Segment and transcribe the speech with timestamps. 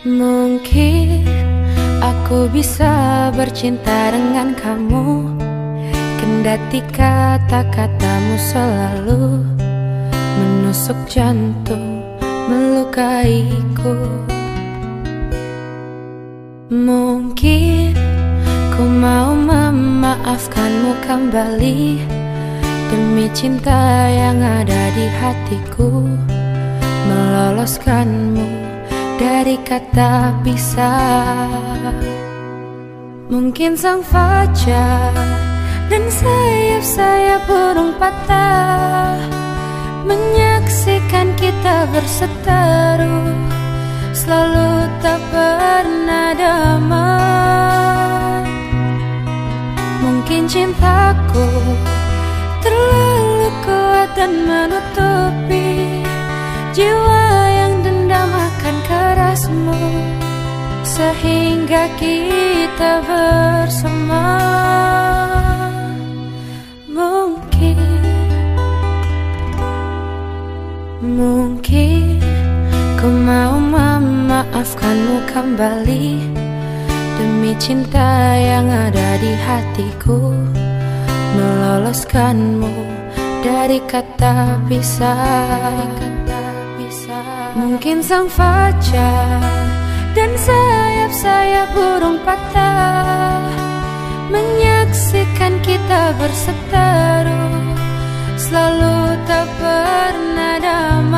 [0.00, 1.28] Mungkin
[2.00, 5.28] aku bisa bercinta dengan kamu.
[6.16, 9.44] Kendati kata-katamu selalu
[10.40, 12.00] Menusuk jantung,
[12.48, 14.24] melukaiku.
[16.72, 17.92] Mungkin
[18.72, 22.00] ku mau memaafkanmu kembali.
[22.88, 26.08] Demi cinta yang ada di hatiku
[27.04, 28.69] Meloloskanmu
[29.20, 31.52] dari kata pisah
[33.28, 35.12] Mungkin sang fajar
[35.92, 39.20] dan sayap-sayap burung patah
[40.08, 43.36] Menyaksikan kita berseteru
[44.10, 46.90] Selalu tak pernah damai.
[50.02, 51.46] Mungkin cintaku
[52.60, 56.02] terlalu kuat dan menutupi
[56.74, 57.19] Jiwa
[61.00, 64.36] Sehingga kita bersama.
[66.92, 67.80] Mungkin
[71.00, 72.20] Mungkin
[73.00, 76.20] Ku mau memaafkanmu kembali.
[77.16, 80.36] Demi cinta yang ada di hatiku
[81.32, 82.76] Meloloskanmu
[83.40, 85.80] dari kata pisah.
[87.56, 89.40] Mungkin sang fajar
[90.12, 90.30] dan
[91.10, 93.42] sayap-sayap burung patah
[94.30, 97.50] Menyaksikan kita berseteru
[98.40, 101.12] Selalu tak pernah damai.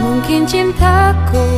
[0.00, 1.53] Mungkin cintaku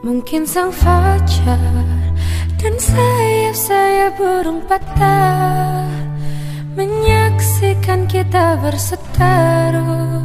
[0.00, 1.60] Mungkin sang fajar
[2.56, 5.84] dan sayap-sayap burung patah
[6.72, 10.24] Menyaksikan kita berseteru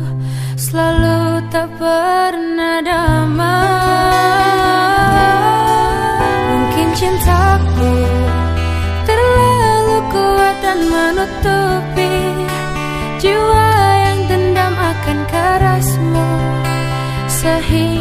[0.55, 3.51] Selalu tak pernah damai.
[6.55, 7.95] Mungkin cintaku
[9.03, 12.15] terlalu kuat dan menutupi
[13.19, 13.67] Jiwa
[14.07, 16.31] yang dendam akan kerasmu
[17.27, 17.94] Sehingga